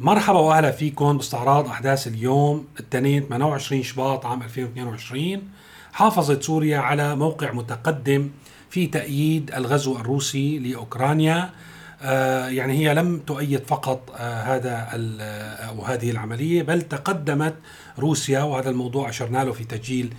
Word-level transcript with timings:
مرحبا 0.00 0.38
وأهلا 0.38 0.70
فيكم 0.70 1.16
باستعراض 1.16 1.66
أحداث 1.68 2.06
اليوم 2.06 2.66
الاثنين 2.80 3.22
28 3.28 3.82
شباط 3.82 4.26
عام 4.26 4.42
2022 4.42 5.42
حافظت 5.92 6.42
سوريا 6.42 6.78
على 6.78 7.16
موقع 7.16 7.52
متقدم 7.52 8.30
في 8.70 8.86
تأييد 8.86 9.50
الغزو 9.54 9.96
الروسي 9.96 10.58
لأوكرانيا. 10.58 11.50
آه 12.02 12.48
يعني 12.48 12.72
هي 12.78 12.94
لم 12.94 13.18
تؤيد 13.26 13.66
فقط 13.66 14.10
آه 14.16 14.42
هذا 14.42 14.88
أو 15.68 15.84
هذه 15.84 16.10
العملية 16.10 16.62
بل 16.62 16.82
تقدمت 16.82 17.54
روسيا 17.98 18.42
وهذا 18.42 18.70
الموضوع 18.70 19.08
أشرنا 19.08 19.44
له 19.44 19.52
في 19.52 19.64
تسجيل 19.64 20.06
آه 20.06 20.16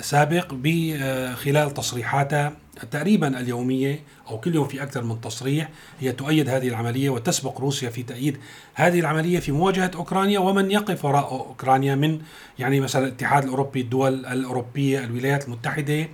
سابق 0.00 0.46
بخلال 0.52 1.74
تصريحاتها 1.74 2.52
تقريبا 2.90 3.40
اليومية 3.40 4.00
أو 4.28 4.40
كل 4.40 4.54
يوم 4.54 4.68
في 4.68 4.82
أكثر 4.82 5.04
من 5.04 5.20
تصريح 5.20 5.68
هي 6.00 6.12
تؤيد 6.12 6.48
هذه 6.48 6.68
العملية 6.68 7.10
وتسبق 7.10 7.60
روسيا 7.60 7.90
في 7.90 8.02
تأييد 8.02 8.38
هذه 8.74 9.00
العملية 9.00 9.40
في 9.40 9.52
مواجهة 9.52 9.90
أوكرانيا 9.94 10.38
ومن 10.38 10.70
يقف 10.70 11.04
وراء 11.04 11.30
أوكرانيا 11.30 11.94
من 11.94 12.20
يعني 12.58 12.80
مثلا 12.80 13.06
الاتحاد 13.06 13.44
الأوروبي 13.44 13.80
الدول 13.80 14.26
الأوروبية 14.26 15.04
الولايات 15.04 15.44
المتحدة 15.44 16.08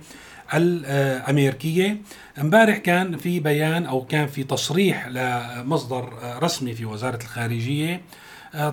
الأمريكية. 0.53 1.97
امبارح 2.41 2.77
كان 2.77 3.17
في 3.17 3.39
بيان 3.39 3.85
أو 3.85 4.05
كان 4.05 4.27
في 4.27 4.43
تصريح 4.43 5.07
لمصدر 5.07 6.13
رسمي 6.41 6.73
في 6.73 6.85
وزارة 6.85 7.19
الخارجية 7.23 8.01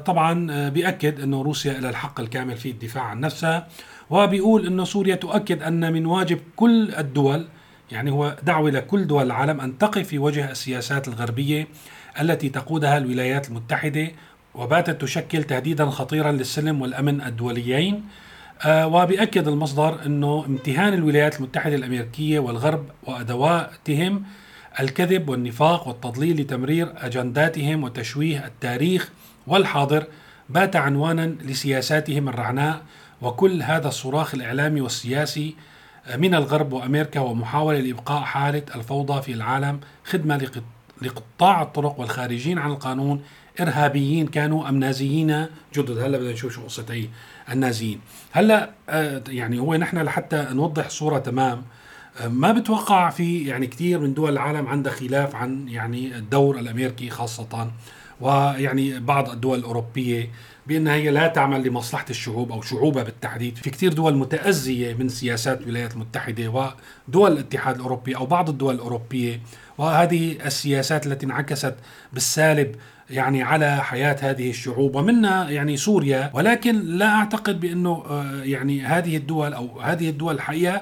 طبعا 0.07 0.69
بيأكد 0.69 1.21
أنه 1.21 1.43
روسيا 1.43 1.73
لها 1.73 1.91
الحق 1.91 2.21
الكامل 2.21 2.57
في 2.57 2.71
الدفاع 2.71 3.03
عن 3.03 3.21
نفسها. 3.21 3.69
وبيقول 4.15 4.67
أنه 4.67 4.85
سوريا 4.85 5.15
تؤكد 5.15 5.63
أن 5.63 5.93
من 5.93 6.07
واجب 6.07 6.39
كل 6.57 6.95
الدول 6.95 7.47
يعني 7.93 8.11
هو 8.11 8.37
دعوة 8.43 8.71
لكل 8.71 9.07
دول 9.07 9.27
العالم 9.27 9.61
أن 9.61 9.79
تقف 9.79 10.09
في 10.09 10.19
وجه 10.19 10.51
السياسات 10.51 11.09
الغربية 11.09 11.67
التي 12.21 12.49
تقودها 12.49 12.99
الولايات 12.99 13.49
المتحدة 13.49 14.09
وباتت 14.55 15.01
تشكل 15.01 15.43
تهديدا 15.45 15.87
خطيرا 15.87 16.33
للسلم 16.33 16.83
والأمن 16.83 17.21
الدوليين. 17.21 18.05
آه 18.63 18.87
وبيأكد 18.87 19.49
المصدر 19.49 20.07
أنه 20.07 20.45
امتهان 20.47 20.95
الولايات 20.95 21.37
المتحدة 21.37 21.75
الأمريكية 21.75 22.39
والغرب 22.39 22.85
وأدواتهم 23.07 24.23
الكذب 24.81 25.29
والنفاق 25.29 25.89
والتضليل 25.89 26.41
لتمرير 26.41 26.93
أجنداتهم 26.97 27.85
وتشويه 27.85 28.47
التاريخ 28.47 29.11
والحاضر 29.47 30.07
بات 30.49 30.77
عنوانا 30.77 31.27
لسياساتهم 31.45 32.29
الرعناء 32.29 32.83
وكل 33.23 33.63
هذا 33.63 33.89
الصراخ 33.89 34.35
الإعلامي 34.35 34.81
والسياسي 34.81 35.55
من 36.17 36.35
الغرب 36.35 36.73
وأمريكا 36.73 37.21
ومحاولة 37.21 37.81
لإبقاء 37.81 38.23
حالة 38.23 38.63
الفوضى 38.75 39.23
في 39.23 39.33
العالم 39.33 39.81
خدمة 40.05 40.51
لقطاع 41.03 41.63
الطرق 41.63 42.01
والخارجين 42.01 42.59
عن 42.59 42.71
القانون 42.71 43.23
إرهابيين 43.61 44.27
كانوا 44.27 44.69
أم 44.69 44.77
نازيين؟ 44.77 45.47
جدد 45.75 45.99
هلا 45.99 46.19
بدنا 46.19 46.33
نشوف 46.33 46.53
شو 46.53 46.83
هي 46.91 47.09
النازيين. 47.53 48.01
هلا 48.33 48.71
آه، 48.89 49.23
يعني 49.29 49.59
هو 49.59 49.75
نحن 49.75 49.99
لحتى 49.99 50.47
نوضح 50.51 50.89
صورة 50.89 51.19
تمام 51.19 51.63
آه، 52.21 52.29
ما 52.29 52.53
بتوقع 52.53 53.11
في 53.11 53.47
يعني 53.47 53.67
كثير 53.67 53.99
من 53.99 54.15
دول 54.15 54.33
العالم 54.33 54.67
عندها 54.67 54.93
خلاف 54.93 55.35
عن 55.35 55.69
يعني 55.69 56.17
الدور 56.17 56.59
الأمريكي 56.59 57.11
خاصة 57.11 57.71
ويعني 58.21 59.01
بعض 59.01 59.31
الدول 59.31 59.59
الأوروبية. 59.59 60.31
بانها 60.67 60.95
هي 60.95 61.11
لا 61.11 61.27
تعمل 61.27 61.69
لمصلحة 61.69 62.05
الشعوب 62.11 62.53
أو 62.53 62.63
شعوبها 62.63 63.03
بالتحديد، 63.03 63.57
في 63.57 63.71
كثير 63.71 63.93
دول 63.93 64.17
متأزية 64.17 64.95
من 64.95 65.09
سياسات 65.09 65.61
الولايات 65.61 65.95
المتحدة 65.95 66.49
ودول 67.09 67.33
الاتحاد 67.33 67.75
الأوروبي 67.75 68.17
أو 68.17 68.27
بعض 68.27 68.49
الدول 68.49 68.75
الأوروبية 68.75 69.41
وهذه 69.79 70.47
السياسات 70.47 71.07
التي 71.07 71.27
انعكست 71.27 71.75
بالسالب 72.13 72.77
يعني 73.11 73.43
على 73.43 73.77
حياة 73.77 74.17
هذه 74.21 74.51
الشعوب 74.51 74.95
ومنها 74.97 75.51
يعني 75.51 75.77
سوريا. 75.77 76.31
ولكن 76.35 76.81
لا 76.81 77.07
أعتقد 77.07 77.61
بأنه 77.61 78.05
آه، 78.11 78.43
يعني 78.43 78.83
هذه 78.83 79.17
الدول 79.17 79.53
أو 79.55 79.81
هذه 79.81 80.09
الدول 80.09 80.35
الحقيقة 80.35 80.81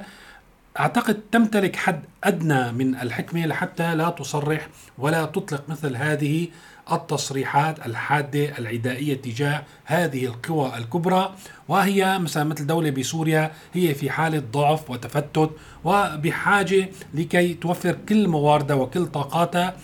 أعتقد 0.80 1.20
تمتلك 1.32 1.76
حد 1.76 2.00
أدنى 2.24 2.72
من 2.72 2.94
الحكمة 2.94 3.46
لحتى 3.46 3.94
لا 3.94 4.10
تصرح 4.10 4.68
ولا 4.98 5.24
تطلق 5.24 5.64
مثل 5.68 5.96
هذه 5.96 6.48
التصريحات 6.92 7.86
الحادة 7.86 8.58
العدائية 8.58 9.14
تجاه 9.14 9.62
هذه 9.84 10.26
القوى 10.26 10.72
الكبرى 10.78 11.34
وهي 11.68 12.18
مثلا 12.18 12.44
مثل 12.44 12.66
دولة 12.66 12.90
بسوريا 12.90 13.52
هي 13.72 13.94
في 13.94 14.10
حالة 14.10 14.42
ضعف 14.52 14.90
وتفتت 14.90 15.50
وبحاجة 15.84 16.88
لكي 17.14 17.54
توفر 17.54 17.96
كل 18.08 18.28
مواردها 18.28 18.76
وكل 18.76 19.06
طاقاتها 19.06 19.76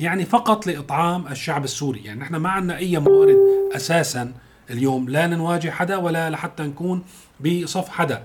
يعني 0.00 0.24
فقط 0.24 0.66
لإطعام 0.66 1.26
الشعب 1.26 1.64
السوري. 1.64 2.00
يعني 2.04 2.20
نحن 2.20 2.36
ما 2.36 2.48
عندنا 2.48 2.76
أي 2.76 2.98
موارد 2.98 3.36
أساسا 3.76 4.32
اليوم 4.70 5.08
لا 5.08 5.26
نواجه 5.26 5.70
حدا 5.70 5.96
ولا 5.96 6.30
لحتى 6.30 6.62
نكون 6.62 7.02
بصف 7.40 7.88
حدا. 7.88 8.24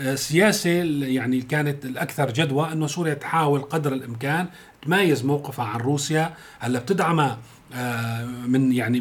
السياسة 0.00 0.70
يعني 1.02 1.40
كانت 1.40 1.84
الأكثر 1.84 2.30
جدوى 2.30 2.72
أنه 2.72 2.86
سوريا 2.86 3.14
تحاول 3.14 3.60
قدر 3.62 3.92
الإمكان 3.92 4.46
تميز 4.82 5.24
موقفها 5.24 5.64
عن 5.64 5.80
روسيا 5.80 6.34
هلأ 6.58 6.78
بتدعمها 6.78 7.30
آه، 7.30 7.38
من 8.46 8.72
يعني 8.72 9.00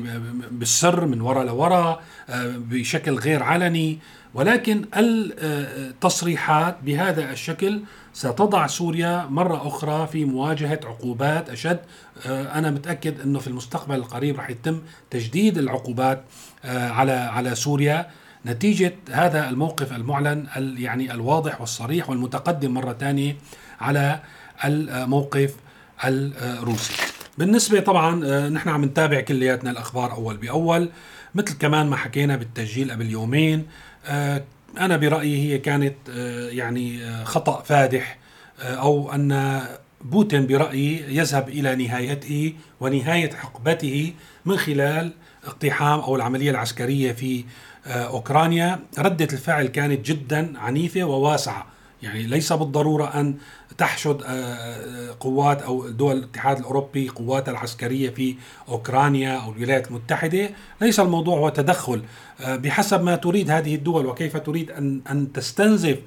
بالسر 0.52 1.06
من 1.06 1.22
وراء 1.22 1.46
لوراء 1.46 2.04
آه، 2.30 2.56
بشكل 2.58 3.14
غير 3.16 3.44
علني. 3.44 4.00
ولكن 4.34 4.86
التصريحات 4.94 6.78
بهذا 6.84 7.32
الشكل 7.32 7.82
ستضع 8.14 8.68
سوريا 8.68 9.26
مرة 9.30 9.68
أخرى 9.68 10.08
في 10.08 10.26
مواجهة 10.26 10.80
عقوبات 10.86 11.50
أشد. 11.50 11.80
آه، 12.26 12.58
أنا 12.60 12.72
متأكد 12.72 13.22
أنه 13.22 13.40
في 13.40 13.48
المستقبل 13.48 13.96
القريب 13.96 14.38
رح 14.38 14.50
يتم 14.50 14.82
تجديد 15.10 15.58
العقوبات 15.58 16.24
على 16.64 17.12
على 17.12 17.56
سوريا. 17.56 18.08
نتيجة 18.46 18.96
هذا 19.12 19.50
الموقف 19.50 19.94
المعلن 19.94 20.48
يعني 20.78 21.14
الواضح 21.14 21.62
والصريح 21.62 22.10
والمتقدم 22.10 22.74
مرة 22.74 22.94
ثانية 22.94 23.38
على 23.80 24.20
الموقف 24.66 25.56
الروسي. 26.04 27.15
بالنسبة 27.38 27.80
طبعا 27.80 28.26
آه، 28.26 28.50
نحن 28.50 28.70
عم 28.70 28.86
نتابع 28.86 29.22
كلياتنا 29.22 29.72
الأخبار 29.72 30.12
أول 30.12 30.38
بأول. 30.38 30.90
مثل 31.36 31.58
كمان 31.58 31.88
ما 31.88 31.96
حكينا 31.96 32.36
بالتسجيل 32.36 32.92
قبل 32.92 33.10
يومين 33.10 33.66
آه، 34.06 34.44
أنا 34.80 34.98
برأيي 34.98 35.38
هي 35.38 35.58
كانت 35.58 35.96
آه، 36.10 36.50
يعني 36.50 37.00
خطأ 37.26 37.62
فادح 37.62 38.18
أو 38.60 39.12
أن 39.14 39.62
بوتين 40.02 40.48
برأيي 40.48 41.18
يذهب 41.18 41.50
إلى 41.50 41.76
نهايته 41.76 42.54
ونهاية 42.80 43.30
حقبته 43.30 44.14
من 44.46 44.58
خلال 44.58 45.12
اقتحام 45.46 46.00
أو 46.00 46.16
العملية 46.16 46.52
العسكرية 46.52 47.12
في 47.12 47.44
أوكرانيا. 47.86 48.80
ردة 49.00 49.28
الفعل 49.34 49.68
كانت 49.68 50.06
جدا 50.06 50.60
عنيفة 50.60 51.04
وواسعة. 51.04 51.66
يعني 52.04 52.24
ليس 52.24 52.54
بالضرورة 52.54 53.06
أن 53.06 53.36
تحشد 53.78 54.22
آه، 54.22 54.30
آه، 54.30 55.16
قوات 55.20 55.62
أو 55.62 55.90
دول 55.90 56.18
الاتحاد 56.18 56.60
الأوروبي 56.60 57.10
قواتها 57.10 57.52
العسكرية 57.52 58.10
في 58.10 58.36
أوكرانيا 58.70 59.38
أو 59.38 59.52
الولايات 59.52 59.88
المتحدة. 59.88 60.50
ليس 60.82 61.00
الموضوع 61.00 61.38
هو 61.38 61.50
تدخل. 61.50 62.02
آه، 62.42 62.56
بحسب 62.56 63.04
ما 63.04 63.16
تريد 63.16 63.52
هذه 63.52 63.76
الدول 63.76 64.06
وكيف 64.06 64.38
تريد 64.38 64.72
أن 64.72 65.02
أن 65.12 65.34
تستنزف 65.34 65.98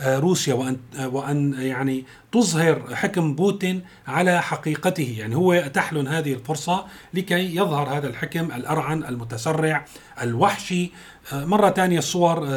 روسيا 0.00 0.54
وان 0.54 0.76
وأن 0.98 1.54
يعني 1.58 2.04
تظهر 2.32 2.94
حكم 2.94 3.34
بوتين 3.34 3.82
على 4.06 4.42
حقيقته. 4.42 5.16
يعني 5.18 5.36
هو 5.36 5.70
تحلن 5.74 6.08
هذه 6.08 6.32
الفرصة 6.32 6.84
لكي 7.14 7.56
يظهر 7.56 7.98
هذا 7.98 8.08
الحكم 8.08 8.52
الأرعن 8.52 9.04
المتسرع 9.04 9.84
الوحشي. 10.22 10.90
آه، 11.32 11.44
مرة 11.44 11.70
ثانية 11.70 11.98
الصور 11.98 12.38
آه، 12.38 12.48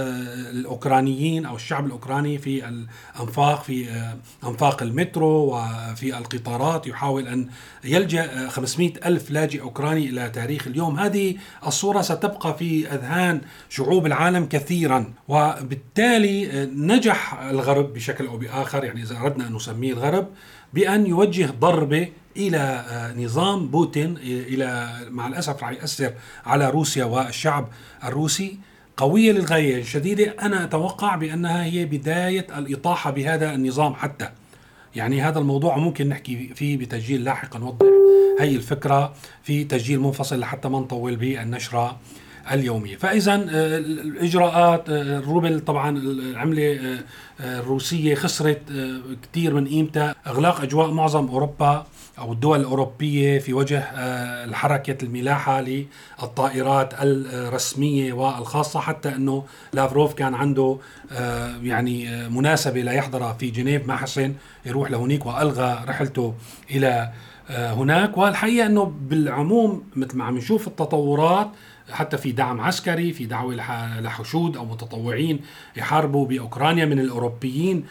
الأوكرانيين 0.52 1.46
أو 1.46 1.56
الشعب 1.56 1.86
الأوكراني 1.86 2.38
في 2.38 2.68
الأنفاق 2.68 3.64
في 3.64 3.90
آه، 3.90 4.18
أنفاق 4.48 4.84
المترو 4.84 5.56
وفي 5.56 6.18
القطارات 6.18 6.88
يحاول 6.88 7.28
أن 7.28 7.50
يلجأ 7.86 8.48
500 8.48 8.94
ألف 9.06 9.32
لاجئ 9.32 9.62
أوكراني 9.62 10.10
إلى 10.10 10.30
تاريخ 10.30 10.68
اليوم. 10.68 11.00
هذه 11.00 11.36
الصورة 11.68 12.02
ستبقى 12.02 12.58
في 12.58 12.88
أذهان 12.88 13.42
شعوب 13.70 14.06
العالم 14.06 14.46
كثيرا 14.46 15.14
وبالتالي 15.28 16.66
نجح 16.76 17.40
الغرب 17.40 17.94
بشكل 17.94 18.28
أو 18.28 18.38
بآخر 18.38 18.84
يعني 18.84 19.02
إذا 19.02 19.18
أردنا 19.18 19.48
أن 19.48 19.54
نسميه 19.54 19.94
الغرب 19.94 20.28
بأن 20.74 21.06
يوجه 21.06 21.50
ضربة 21.60 22.08
إلى 22.38 22.58
آه، 22.58 23.14
نظام 23.14 23.68
بوتين 23.68 24.18
إلى 24.24 25.00
مع 25.10 25.28
الأسف 25.28 25.64
راح 25.64 25.72
ياثر 25.72 26.14
على 26.46 26.70
روسيا 26.70 27.06
والشعب 27.06 27.68
الروسي 28.04 28.58
قوية 28.98 29.32
للغاية 29.32 29.84
شديدة. 29.84 30.36
أنا 30.42 30.64
أتوقع 30.64 31.16
بأنها 31.16 31.64
هي 31.64 31.86
بداية 31.86 32.48
الإطاحة 32.58 33.12
بهذا 33.12 33.54
النظام 33.54 33.94
حتى. 33.94 34.30
يعني 34.96 35.22
هذا 35.22 35.40
الموضوع 35.40 35.78
ممكن 35.78 36.10
نحكي 36.10 36.54
فيه 36.56 36.78
بتسجيل 36.78 37.24
لاحقا 37.24 37.60
نوضح 37.60 37.88
هي 38.40 38.56
الفكرة 38.56 39.14
في 39.44 39.64
تسجيل 39.64 40.00
منفصل 40.00 40.40
لحتى 40.40 40.70
ما 40.70 40.80
نطول 40.80 41.16
بالنشرة 41.16 41.98
اليومية. 42.52 42.96
فإذا 42.96 43.34
آه، 43.34 43.78
الإجراءات 43.78 44.90
آه، 44.90 45.20
الروبل 45.20 45.60
طبعا 45.60 45.98
العملة 45.98 47.00
الروسية 47.40 48.16
خسرت 48.16 48.62
كثير 49.24 49.54
من 49.54 49.68
قيمتها 49.68 50.16
إغلاق 50.28 50.62
أجواء 50.62 50.92
معظم 50.92 51.28
أوروبا. 51.28 51.88
أو 52.20 52.34
الدول 52.34 52.60
الأوروبية 52.60 53.40
في 53.40 53.54
وجه 53.54 53.80
آه، 53.80 54.46
الحركة 54.46 55.06
الملاحة 55.06 55.62
للطائرات 55.62 56.94
الرسمية 57.02 58.14
والخاصة 58.14 58.80
حتى 58.80 59.10
أنه 59.10 59.44
لافروف 59.74 60.14
كان 60.14 60.34
عنده 60.34 60.78
آه، 61.12 61.56
يعني 61.64 62.28
مناسبة 62.30 62.82
لا 62.82 62.92
يحضرها 62.92 63.34
في 63.34 63.50
جنيف 63.50 63.88
ما 63.88 63.96
حسن 63.96 64.34
يروح 64.66 64.92
لهونيك 64.92 65.26
وألغى 65.26 65.86
رحلته 65.88 66.34
إلى 66.72 67.12
هناك. 67.50 68.18
والحقيقة 68.18 68.66
أنه 68.66 68.94
بالعموم 69.02 69.84
مثل 69.96 70.18
ما 70.18 70.24
عم 70.24 70.38
نشوف 70.38 70.68
التطورات 70.68 71.48
حتى 71.92 72.18
في 72.18 72.32
دعم 72.32 72.62
عسكري 72.62 73.14
في 73.14 73.26
دعوة 73.26 73.56
لحشود 74.00 74.58
أو 74.58 74.66
متطوعين 74.66 75.40
يحاربوا 75.78 76.26
بأوكرانيا 76.26 76.86
من 76.86 77.00
الأوروبيين 77.00 77.78
آه، 77.78 77.86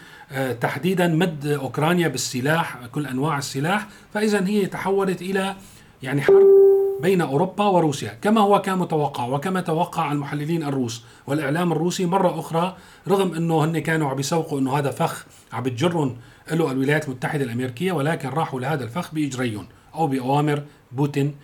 تحديدا 0.61 1.07
مد 1.07 1.47
أوكرانيا 1.47 2.07
بالسلاح 2.07 2.85
كل 2.91 3.07
أنواع 3.07 3.37
السلاح 3.37 3.87
فإذا 4.13 4.47
هي 4.47 4.65
تحولت 4.65 5.21
إلى 5.21 5.55
يعني 6.03 6.21
حرب 6.21 6.65
بين 7.01 7.21
أوروبا 7.21 7.65
وروسيا 7.65 8.17
كما 8.21 8.41
هو 8.41 8.61
كان 8.61 8.77
متوقع 8.77 9.25
وكما 9.25 9.61
توقع 9.61 10.11
المحللين 10.11 10.63
الروس. 10.63 11.03
والإعلام 11.27 11.71
الروسي 11.71 12.05
مرة 12.05 12.39
أخرى 12.39 12.77
رغم 13.07 13.33
إنه 13.33 13.65
هن 13.65 13.79
كانوا 13.79 14.09
عم 14.09 14.19
يسوقوا 14.19 14.59
إنه 14.59 14.77
هذا 14.77 14.91
فخ 14.91 15.25
عم 15.53 15.63
بتجرهم 15.63 16.17
له 16.51 16.71
الولايات 16.71 17.05
المتحدة 17.05 17.43
الأمريكية 17.43 17.91
ولكن 17.91 18.29
راحوا 18.29 18.59
لهذا 18.59 18.83
الفخ 18.83 19.13
بإجريهم 19.13 19.67
أو 19.95 20.07
بأوامر 20.07 20.63
بوتين 20.91 21.35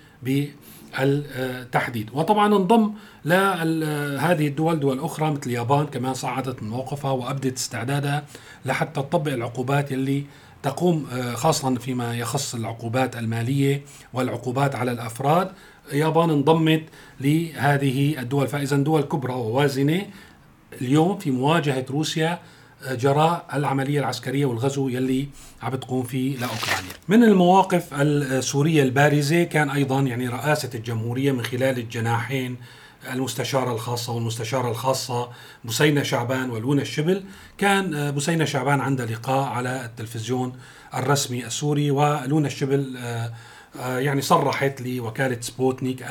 التحديد. 0.99 2.09
وطبعا 2.13 2.55
انضم 2.55 2.91
لهذه 3.25 4.47
الدول 4.47 4.79
دول 4.79 4.99
أخرى 4.99 5.31
مثل 5.31 5.41
اليابان 5.45 5.85
كمان 5.85 6.13
صعدت 6.13 6.63
من 6.63 6.69
موقفها 6.69 7.11
وأبدت 7.11 7.57
استعدادها 7.57 8.23
لحتى 8.65 9.01
تطبق 9.01 9.31
العقوبات 9.31 9.91
اللي 9.91 10.23
تقوم 10.63 11.07
آه، 11.13 11.33
خاصة 11.33 11.75
فيما 11.75 12.17
يخص 12.17 12.55
العقوبات 12.55 13.15
المالية 13.15 13.81
والعقوبات 14.13 14.75
على 14.75 14.91
الأفراد. 14.91 15.51
اليابان 15.91 16.29
انضمت 16.29 16.83
لهذه 17.21 18.19
الدول 18.19 18.47
فإذا 18.47 18.77
دول 18.77 19.01
كبرى 19.01 19.33
ووازنة 19.33 20.05
اليوم 20.81 21.17
في 21.17 21.31
مواجهة 21.31 21.85
روسيا 21.89 22.39
جراء 22.89 23.45
العملية 23.53 23.99
العسكرية 23.99 24.45
والغزو 24.45 24.89
يلي 24.89 25.27
عم 25.61 25.71
بتقوم 25.71 26.03
فيه 26.03 26.37
لأوكرانيا. 26.37 26.91
من 27.07 27.23
المواقف 27.23 27.93
السورية 27.93 28.83
البارزة 28.83 29.43
كان 29.43 29.69
أيضا 29.69 30.01
يعني 30.01 30.27
رئاسة 30.27 30.69
الجمهورية 30.75 31.31
من 31.31 31.43
خلال 31.43 31.79
الجناحين 31.79 32.57
المستشارة 33.13 33.73
الخاصة 33.73 34.13
والمستشارة 34.13 34.71
الخاصة 34.71 35.29
بسينة 35.65 36.03
شعبان 36.03 36.49
ولونا 36.49 36.81
الشبل. 36.81 37.23
كان 37.57 38.15
بسينة 38.15 38.45
شعبان 38.45 38.81
عندها 38.81 39.05
لقاء 39.05 39.49
على 39.49 39.85
التلفزيون 39.85 40.53
الرسمي 40.93 41.45
السوري 41.45 41.91
ولونا 41.91 42.47
الشبل 42.47 42.97
آه، 42.97 43.33
آه، 43.79 43.99
يعني 43.99 44.21
صرحت 44.21 44.81
لوكالة 44.81 45.37
سبوتنيك 45.41 46.05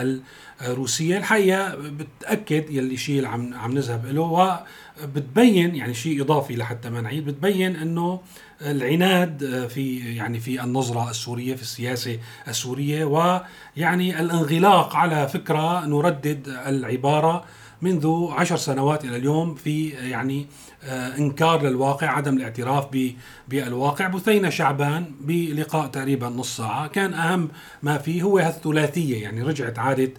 الروسية. 0.62 1.19
الحقيقة 1.19 1.75
بتأكد 1.75 2.70
يلي 2.70 2.96
شيء 2.96 3.26
عم 3.26 3.55
عم 3.55 3.72
نذهب 3.72 4.06
له 4.06 4.61
وبتبين 5.05 5.75
يعني 5.75 5.94
شيء 5.94 6.23
إضافي 6.23 6.56
لحتى 6.56 6.91
ما 6.91 7.00
نعيد 7.00 7.25
بتبين 7.25 7.76
أنه 7.76 8.20
العناد 8.62 9.67
في 9.69 10.14
يعني 10.17 10.41
في 10.41 10.64
النظرة 10.64 11.11
السورية 11.11 11.55
في 11.55 11.62
السياسة 11.62 12.19
السورية 12.49 13.05
ويعني 13.05 14.20
الانغلاق 14.20 14.97
على 14.97 15.29
فكرة 15.29 15.87
نردد 15.87 16.49
العبارة 16.67 17.44
منذ 17.82 18.26
عشر 18.31 18.56
سنوات 18.56 19.05
إلى 19.05 19.17
اليوم 19.17 19.55
في 19.55 19.88
يعني 19.88 20.47
آه، 20.85 21.19
إنكار 21.19 21.62
للواقع 21.62 22.08
عدم 22.08 22.37
الاعتراف 22.37 22.87
بالواقع. 23.49 24.06
بثينة 24.06 24.50
شعبان 24.50 25.05
بلقاء 25.20 25.87
تقريبا 25.87 26.29
نص 26.29 26.56
ساعة. 26.56 26.87
كان 26.87 27.14
أهم 27.14 27.49
ما 27.82 27.99
فيه 27.99 28.23
هو 28.23 28.38
هالثلاثية 28.38 29.23
يعني 29.23 29.43
رجعت 29.43 29.79
عادة 29.79 30.12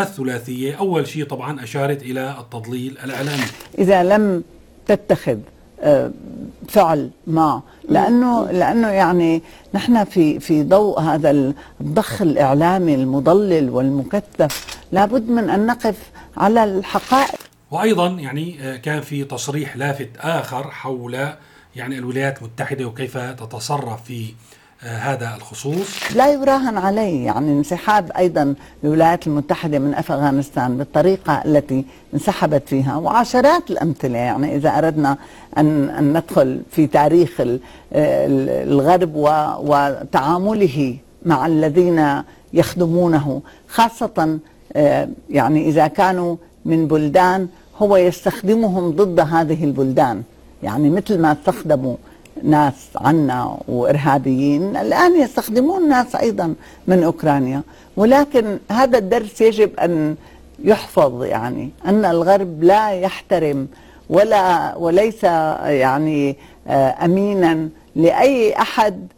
هالثلاثية. 0.00 0.74
أول 0.74 1.06
شيء 1.08 1.24
طبعا 1.24 1.64
أشارت 1.64 2.02
إلى 2.02 2.36
التضليل 2.40 2.98
الإعلامي. 3.04 3.44
إذا 3.78 4.02
لم 4.02 4.44
تتخذ 4.86 5.38
آه، 5.80 6.10
فعل 6.68 7.10
ما 7.26 7.62
لأنه 7.88 8.50
لأنه 8.50 8.88
يعني 8.88 9.42
نحن 9.74 10.04
في 10.04 10.40
في 10.40 10.62
ضوء 10.62 11.00
هذا 11.00 11.54
الضخ 11.80 12.22
الإعلامي 12.22 12.94
المضلل 12.94 13.70
والمكثف 13.70 14.78
لابد 14.92 15.28
من 15.28 15.50
أن 15.50 15.66
نقف 15.66 15.96
على 16.36 16.64
الحقائق. 16.64 17.34
وأيضا 17.70 18.08
يعني 18.08 18.56
آه، 18.60 18.76
كان 18.76 19.00
في 19.00 19.24
تصريح 19.24 19.76
لافت 19.76 20.10
آخر 20.18 20.70
حول 20.70 21.28
يعني 21.76 21.98
الولايات 21.98 22.38
المتحدة 22.38 22.84
وكيف 22.84 23.18
تتصرف 23.18 24.04
في 24.04 24.34
هذا 24.80 25.34
الخصوص. 25.36 26.16
لا 26.16 26.32
يراهن 26.32 26.78
عليه 26.78 27.26
يعني 27.26 27.52
انسحاب 27.52 28.10
أيضا 28.18 28.54
الولايات 28.84 29.26
المتحدة 29.26 29.78
من 29.78 29.94
أفغانستان 29.94 30.76
بالطريقة 30.76 31.42
التي 31.44 31.84
انسحبت 32.14 32.68
فيها 32.68 32.96
وعشرات 32.96 33.70
الأمثلة. 33.70 34.18
يعني 34.18 34.56
إذا 34.56 34.78
أردنا 34.78 35.16
ان 35.58 35.90
أن 35.90 36.12
ندخل 36.12 36.60
في 36.70 36.86
تاريخ 36.86 37.42
الغرب 37.92 39.10
وتعامله 39.60 40.96
مع 41.26 41.46
الذين 41.46 42.22
يخدمونه 42.52 43.42
خاصة 43.68 44.38
آه، 44.72 45.08
يعني 45.30 45.68
إذا 45.68 45.86
كانوا 45.86 46.36
من 46.64 46.88
بلدان 46.88 47.48
هو 47.78 47.96
يستخدمهم 47.96 48.90
ضد 48.90 49.20
هذه 49.20 49.64
البلدان. 49.64 50.22
يعني 50.62 50.90
مثل 50.90 51.20
ما 51.20 51.32
استخدموا 51.32 51.96
ناس 52.42 52.74
عنا 52.96 53.58
وإرهابيين. 53.68 54.76
الآن 54.76 55.20
يستخدمون 55.20 55.88
ناس 55.88 56.16
أيضا 56.16 56.54
من 56.86 57.02
أوكرانيا. 57.02 57.62
ولكن 57.96 58.58
هذا 58.70 58.98
الدرس 58.98 59.40
يجب 59.40 59.70
أن 59.80 60.16
يحفظ 60.64 61.24
يعني 61.24 61.70
أن 61.86 62.04
الغرب 62.04 62.62
لا 62.62 62.90
يحترم 62.90 63.68
ولا 64.10 64.76
وليس 64.76 65.24
يعني 65.24 66.36
آه، 66.68 67.04
امينا 67.04 67.68
لأي 67.96 68.54
أحد 68.58 69.08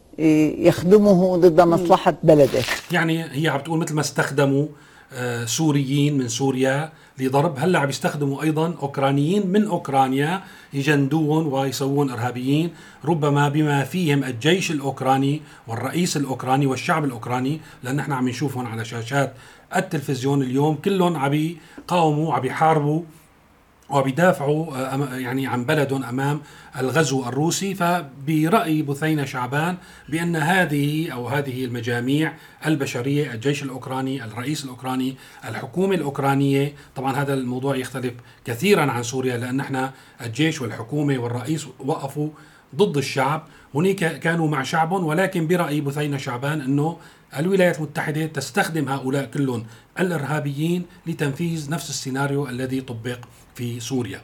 يخدمه 0.59 1.37
ضد 1.37 1.61
مصلحة 1.61 2.13
بلده. 2.23 2.59
يعني 2.91 3.25
هي 3.31 3.47
عم 3.47 3.59
تقول 3.59 3.79
مثل 3.79 3.93
ما 3.95 4.01
استخدموا 4.01 4.65
آه، 5.13 5.45
سوريين 5.45 6.17
من 6.17 6.27
سوريا 6.27 6.91
لضرب. 7.21 7.59
هلا 7.59 7.79
عم 7.79 7.89
يستخدموا 7.89 8.43
أيضا 8.43 8.75
أوكرانيين 8.81 9.47
من 9.47 9.67
أوكرانيا 9.67 10.41
يجندوهم 10.73 11.53
ويسوون 11.53 12.09
إرهابيين. 12.09 12.69
ربما 13.05 13.49
بما 13.49 13.83
فيهم 13.83 14.23
الجيش 14.23 14.71
الأوكراني 14.71 15.41
والرئيس 15.67 16.17
الأوكراني 16.17 16.65
والشعب 16.65 17.05
الأوكراني 17.05 17.59
لأن 17.83 17.99
إحنا 17.99 18.15
عم 18.15 18.29
نشوفهم 18.29 18.67
على 18.67 18.85
شاشات 18.85 19.33
التلفزيون 19.75 20.41
اليوم. 20.41 20.75
كلهم 20.75 21.17
عم 21.17 21.33
يقاوموا 21.33 22.33
عم 22.33 22.45
يحاربوا 22.45 23.01
وبيدافعوا 23.91 24.77
آه، 24.93 25.17
يعني 25.17 25.47
عن 25.47 25.65
بلدهم 25.65 26.03
أمام 26.03 26.41
الغزو 26.79 27.27
الروسي. 27.27 27.75
فبرأي 27.75 28.81
بثينة 28.81 29.25
شعبان 29.25 29.77
بأن 30.09 30.35
هذه 30.35 31.11
أو 31.11 31.27
هذه 31.27 31.65
المجاميع 31.65 32.33
البشرية 32.65 33.33
الجيش 33.33 33.63
الأوكراني، 33.63 34.23
الرئيس 34.23 34.63
الأوكراني، 34.63 35.15
الحكومة 35.45 35.95
الأوكرانية، 35.95 36.73
طبعا 36.95 37.15
هذا 37.15 37.33
الموضوع 37.33 37.75
يختلف 37.75 38.13
كثيرا 38.45 38.91
عن 38.91 39.03
سوريا 39.03 39.37
لأن 39.37 39.59
إحنا 39.59 39.91
الجيش 40.21 40.61
والحكومة 40.61 41.17
والرئيس 41.17 41.67
وقفوا 41.79 42.29
ضد 42.75 42.97
الشعب، 42.97 43.47
هناك 43.75 44.19
كانوا 44.19 44.47
مع 44.47 44.63
شعبهم 44.63 45.05
ولكن 45.05 45.47
برأي 45.47 45.81
بثينة 45.81 46.17
شعبان 46.17 46.61
إنه 46.61 46.97
الولايات 47.39 47.77
المتحدة 47.77 48.25
تستخدم 48.25 48.89
هؤلاء 48.89 49.25
كلهم 49.25 49.65
الإرهابيين 49.99 50.85
لتنفيذ 51.07 51.69
نفس 51.69 51.89
السيناريو 51.89 52.49
الذي 52.49 52.81
طبق 52.81 53.19
في 53.61 53.79
سوريا 53.79 54.21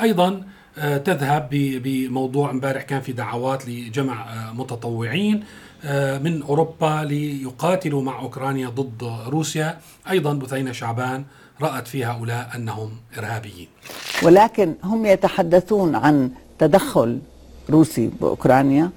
أيضا 0.00 0.42
آه، 0.78 0.96
تذهب 0.96 1.48
بموضوع 1.84 2.50
امبارح 2.50 2.82
كان 2.82 3.00
في 3.00 3.12
دعوات 3.12 3.68
لجمع 3.68 4.32
آه، 4.32 4.52
متطوعين 4.52 5.44
آه، 5.84 6.18
من 6.18 6.42
أوروبا 6.42 7.04
ليقاتلوا 7.04 8.02
مع 8.02 8.20
أوكرانيا 8.20 8.68
ضد 8.68 9.02
روسيا، 9.26 9.78
أيضا 10.10 10.32
بثينة 10.32 10.72
شعبان 10.72 11.24
رأت 11.60 11.88
في 11.88 12.04
هؤلاء 12.04 12.50
أنهم 12.56 12.90
إرهابيين. 13.18 13.68
ولكن 14.22 14.74
هم 14.84 15.06
يتحدثون 15.06 15.94
عن 15.94 16.30
تدخل 16.58 17.18
روسي 17.70 18.10
بأوكرانيا 18.20 18.90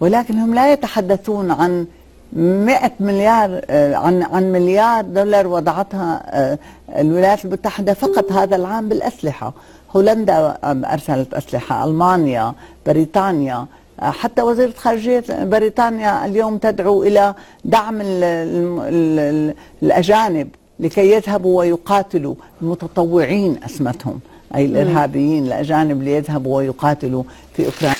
ولكن 0.00 0.38
هم 0.38 0.54
لا 0.54 0.72
يتحدثون 0.72 1.50
عن 1.50 1.86
100 2.32 2.92
مليار 3.00 3.60
آه، 3.70 3.94
عن 3.94 4.22
عن 4.22 4.52
مليار 4.52 5.04
دولار 5.04 5.46
وضعتها 5.46 6.22
آه، 6.26 6.58
الولايات 6.98 7.44
المتحدة 7.44 7.94
فقط 7.94 8.32
هذا 8.32 8.56
العام 8.56 8.88
بالأسلحة. 8.88 9.52
هولندا 9.96 10.58
أرسلت 10.64 11.34
أسلحة 11.34 11.84
ألمانيا 11.84 12.54
بريطانيا. 12.86 13.66
آه، 14.00 14.10
حتى 14.10 14.42
وزيرة 14.42 14.72
خارجية 14.76 15.24
بريطانيا 15.30 16.26
اليوم 16.26 16.58
تدعو 16.58 17.02
إلى 17.02 17.34
دعم 17.64 18.00
ال 18.00 18.24
ال 18.24 19.18
ال 19.18 19.54
الأجانب 19.82 20.48
لكي 20.80 21.12
يذهبوا 21.12 21.58
ويقاتلوا 21.58 22.34
المتطوعين 22.62 23.60
أسمتهم 23.64 24.20
أي 24.54 24.64
الإرهابيين 24.64 25.46
الأجانب 25.46 26.02
ليذهبوا 26.02 26.56
ويقاتلوا 26.56 27.22
في 27.54 27.66
أوكرانيا 27.66 27.96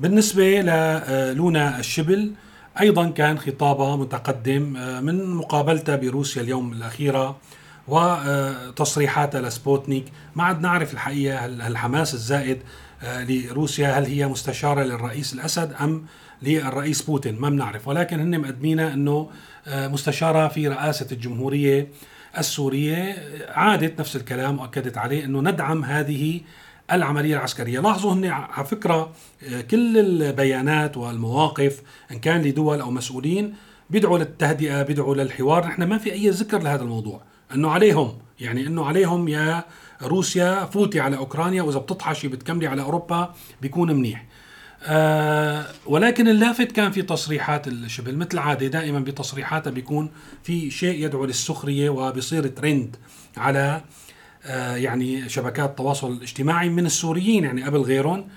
بالنسبة 0.00 0.44
للونا 0.44 1.78
الشبل 1.78 2.32
أيضا 2.80 3.10
كان 3.10 3.38
خطابها 3.38 3.96
متقدم 3.96 4.76
آه، 4.76 5.00
من 5.00 5.30
مقابلتها 5.30 5.96
بروسيا 5.96 6.42
اليوم 6.42 6.72
الأخيرة 6.72 7.36
وتصريحاتها 7.88 9.40
لسبوتنيك 9.40 10.04
ما 10.34 10.44
عاد 10.44 10.60
نعرف 10.60 10.94
الحقيقة 10.94 11.46
الحماس 11.46 12.14
الزائد 12.14 12.58
آه، 13.02 13.24
لروسيا 13.24 13.98
هل 13.98 14.04
هي 14.04 14.26
مستشارة 14.26 14.82
للرئيس 14.82 15.32
الأسد 15.34 15.72
أم 15.80 16.06
للرئيس 16.42 17.02
بوتين؟ 17.02 17.40
ما 17.40 17.50
بنعرف. 17.50 17.88
ولكن 17.88 18.20
هن 18.20 18.40
مقدمينا 18.40 18.94
إنه 18.94 19.30
آه، 19.66 19.88
مستشارة 19.88 20.48
في 20.48 20.68
رئاسة 20.68 21.06
الجمهورية 21.12 21.88
السورية 22.38 23.16
عادت 23.48 24.00
نفس 24.00 24.16
الكلام 24.16 24.58
وأكدت 24.58 24.98
عليه 24.98 25.24
إنه 25.24 25.40
ندعم 25.40 25.84
هذه 25.84 26.40
العملية 26.92 27.36
العسكرية. 27.36 27.80
لاحظوا 27.80 28.12
هن 28.12 28.24
على 28.24 28.64
فكرة 28.64 29.12
آه، 29.42 29.60
كل 29.60 29.98
البيانات 29.98 30.96
والمواقف 30.96 31.82
إن 32.10 32.18
كان 32.18 32.42
لدول 32.42 32.80
أو 32.80 32.90
مسؤولين 32.90 33.54
بيدعوا 33.90 34.18
للتهدئة 34.18 34.82
بيدعوا 34.82 35.14
للحوار 35.14 35.66
نحن 35.66 35.82
ما 35.82 35.98
في 35.98 36.12
أي 36.12 36.30
ذكر 36.30 36.62
لهذا 36.62 36.82
الموضوع. 36.82 37.20
أنه 37.54 37.70
عليهم 37.70 38.18
يعني 38.40 38.66
أنه 38.66 38.84
عليهم 38.84 39.28
يا 39.28 39.64
روسيا 40.02 40.64
فوتي 40.64 41.00
على 41.00 41.16
أوكرانيا 41.16 41.62
وإذا 41.62 41.78
بتطحشي 41.78 42.28
بتكملي 42.28 42.66
على 42.66 42.82
أوروبا 42.82 43.34
بيكون 43.62 43.92
منيح. 43.92 44.26
آه 44.86 45.66
ولكن 45.86 46.28
اللافت 46.28 46.72
كان 46.72 46.90
في 46.90 47.02
تصريحات 47.02 47.68
الشبل 47.68 48.16
مثل 48.16 48.28
العادة 48.34 48.66
دائما 48.66 49.00
بتصريحاتها 49.00 49.70
بيكون 49.70 50.10
في 50.42 50.70
شيء 50.70 51.04
يدعو 51.04 51.24
للسخرية 51.24 51.90
وبيصير 51.90 52.46
ترند 52.46 52.96
على 53.36 53.80
يعني 54.74 55.28
شبكات 55.28 55.70
التواصل 55.70 56.12
الاجتماعي 56.12 56.68
من 56.68 56.86
السوريين 56.86 57.44
يعني 57.44 57.62
قبل 57.62 57.78
غيرهم. 57.78 58.28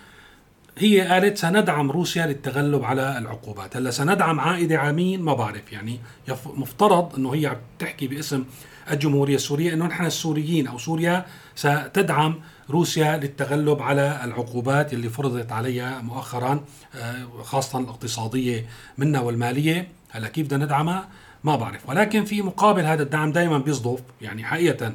هي 0.77 1.01
قالت 1.01 1.37
سندعم 1.37 1.91
روسيا 1.91 2.25
للتغلب 2.25 2.83
على 2.83 3.17
العقوبات. 3.17 3.77
هلأ 3.77 3.91
سندعم 3.91 4.39
عائدة 4.39 4.77
على 4.77 4.93
مين 4.93 5.21
ما 5.21 5.33
بعرف 5.33 5.73
يعني 5.73 5.99
مفترض 6.45 7.15
إنه 7.15 7.33
هي 7.33 7.45
عم 7.45 7.55
تحكي 7.79 8.07
باسم 8.07 8.45
الجمهورية 8.91 9.35
السورية 9.35 9.73
إنه 9.73 9.85
نحن 9.85 10.05
السوريين 10.05 10.67
أو 10.67 10.77
سوريا 10.77 11.25
ستدعم 11.55 12.39
روسيا 12.69 13.17
للتغلب 13.17 13.81
على 13.81 14.21
العقوبات 14.23 14.93
اللي 14.93 15.09
فرضت 15.09 15.51
عليها 15.51 16.01
مؤخرا 16.01 16.65
آه، 16.95 17.27
خاصة 17.43 17.79
الاقتصادية 17.79 18.65
منا 18.97 19.19
والمالية. 19.19 19.87
هلأ 20.09 20.27
كيف 20.27 20.45
بدنا 20.45 20.65
ندعمها؟ 20.65 21.07
ما 21.43 21.55
بعرف. 21.55 21.89
ولكن 21.89 22.25
في 22.25 22.41
مقابل 22.41 22.85
هذا 22.85 23.03
الدعم 23.03 23.31
دائما 23.31 23.57
بيصدف 23.57 23.99
يعني 24.21 24.43
حقيقة 24.43 24.85
آه، 24.87 24.93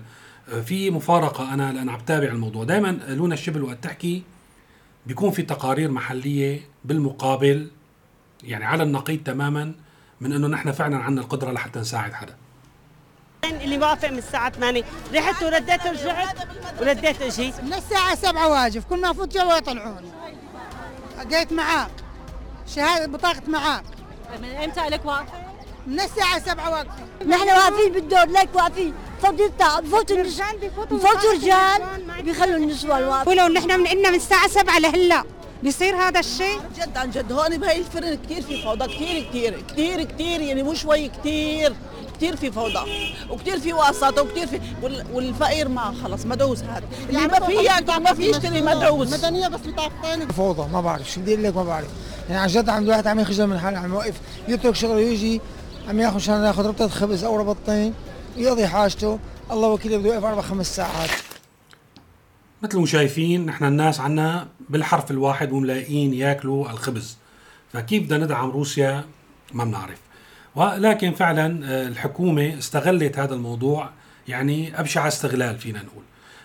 في 0.65 0.91
مفارقة 0.91 1.55
أنا 1.55 1.73
لأن 1.73 1.89
عم 1.89 1.99
بتابع 1.99 2.27
الموضوع. 2.29 2.65
دائما 2.65 2.89
لونا 3.09 3.35
الشبل 3.35 3.63
وقت 3.63 3.85
تحكي 3.85 4.23
بيكون 5.07 5.31
في 5.31 5.43
تقارير 5.43 5.91
محلية 5.91 6.61
بالمقابل 6.85 7.71
يعني 8.43 8.65
على 8.65 8.83
النقيض 8.83 9.23
تماما 9.23 9.75
من 10.21 10.33
إنه 10.33 10.47
نحن 10.49 10.73
فعلا 10.73 10.97
عندنا 10.97 11.21
القدرة 11.21 11.53
لحتى 11.53 11.81
نساعد 11.81 12.13
حدا. 12.13 12.37
اللي 13.45 13.79
موافق 13.79 14.11
من 14.11 14.19
الساعة 14.19 14.51
8 14.51 14.85
رحت 15.15 15.43
ورديت 15.43 15.87
ورجعت 15.87 16.37
ورديت 16.81 17.23
أجي 17.23 17.53
من 17.63 17.75
الساعة 17.75 18.15
7 18.15 18.49
واجب 18.49 18.83
كل 18.83 19.01
ما 19.01 19.13
فوت 19.13 19.35
جوا 19.35 19.57
يطلعوني 19.57 20.11
جيت 21.29 21.53
معاك. 21.53 21.91
شهادة 22.67 23.07
بطاقة 23.07 23.43
معاك. 23.49 23.85
من 24.43 24.45
إمتى 24.49 24.81
لك 24.81 25.05
واقفة؟ 25.05 25.33
من 25.87 26.01
الساعة 26.01 26.39
7 26.39 26.71
واقفة 26.71 27.25
نحن 27.29 27.49
واقفين 27.49 27.93
بالدور 27.93 28.25
ليك 28.27 28.49
واقفين. 28.55 28.95
فضيلتها 29.23 29.81
بفوتوا 29.81 30.17
الرجال 30.17 30.71
بفوتوا 30.91 31.33
رجال 31.33 31.83
بيخلوا 32.25 32.57
النسوان 32.57 33.05
واقفة 33.05 33.31
ولو 33.31 33.47
نحن 33.47 33.81
من 33.81 33.87
إنا 33.87 34.11
من 34.11 34.17
الساعة 34.17 34.49
7 34.49 34.79
لهلا 34.79 35.25
بيصير 35.63 35.97
هذا 35.97 36.21
الشيء؟ 36.21 36.61
جد 36.77 36.97
عن 36.97 37.11
جد 37.11 37.33
هون 37.33 37.59
بهي 37.59 37.79
الفرن 37.79 38.19
كثير 38.25 38.43
في 38.43 38.63
فوضى 38.63 38.85
كثير 38.95 39.25
كثير 39.31 39.63
كثير 39.69 40.03
كثير 40.03 40.41
يعني 40.41 40.63
مو 40.63 40.75
شوي 40.75 41.09
كثير 41.09 41.73
كثير 42.17 42.37
في 42.37 42.51
فوضى 42.53 42.91
وكثير 43.31 43.61
في 43.61 43.73
واسطة 43.73 44.23
وكثير 44.23 44.47
في 44.47 44.61
والفقير 45.13 45.69
ما 45.69 45.95
خلص 46.05 46.27
مدعوس 46.27 46.63
هذا. 46.63 46.83
اللي 47.09 47.21
يعني 47.21 47.33
ما 47.33 47.47
في 47.47 47.53
ياكل 47.53 48.03
ما 48.03 48.15
في 48.15 48.31
يشتري 48.31 48.63
مدعوس 48.63 49.13
مدنية 49.13 49.49
بس 49.49 49.61
بطاقتين 49.67 50.29
فوضى 50.29 50.69
ما 50.73 50.81
بعرف 50.81 51.11
شو 51.11 51.21
بدي 51.21 51.33
أقول 51.35 51.45
لك 51.45 51.57
ما 51.57 51.65
بعرف. 51.65 51.89
يعني 52.29 52.41
عن 52.41 52.49
جد 52.49 52.69
عم 52.69 52.83
الواحد 52.85 53.07
عم 53.07 53.21
يخجل 53.21 53.47
من 53.47 53.59
حاله 53.59 53.79
عم 53.79 53.93
يوقف 53.93 54.15
يترك 54.49 54.75
شغله 54.75 54.95
ويجي 54.95 55.41
عم 55.89 56.01
ياخذ 56.01 56.19
شان 56.19 56.45
ياخذ 56.45 56.67
ربطة 56.67 56.89
خبز 56.89 57.25
أو 57.25 57.37
ربطتين. 57.37 57.95
يقضي 58.37 58.67
حاجته. 58.67 59.19
الله 59.51 59.69
وكيله 59.69 59.99
بده 59.99 60.09
يوقف 60.09 60.25
أربع 60.25 60.41
خمس 60.43 60.77
ساعات. 60.77 61.11
مثل 62.63 62.79
ما 62.79 62.87
شايفين 62.87 63.47
نحن 63.47 63.65
الناس 63.65 64.01
عنا 64.01 64.49
بالحرف 64.71 65.11
الواحد 65.11 65.53
وملاقيين 65.53 66.15
ياكلوا 66.15 66.71
الخبز. 66.71 67.17
فكيف 67.73 68.03
بدنا 68.03 68.25
ندعم 68.25 68.51
روسيا؟ 68.51 69.05
ما 69.53 69.65
بنعرف. 69.65 69.99
ولكن 70.55 71.13
فعلا 71.13 71.67
آه، 71.67 71.89
الحكومة 71.89 72.59
استغلت 72.59 73.19
هذا 73.19 73.35
الموضوع. 73.35 73.91
يعني 74.29 74.81
أبشع 74.81 75.09
استغلال 75.09 75.59
فينا 75.59 75.83
نقول. 75.83 76.03